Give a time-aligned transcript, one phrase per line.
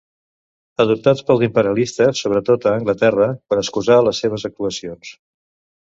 [0.85, 5.19] Adoptat pels imperialistes, sobretot a Anglaterra, per excusar les seves actuacions.